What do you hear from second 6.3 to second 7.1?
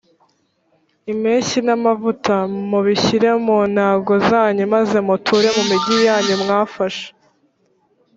mwafashe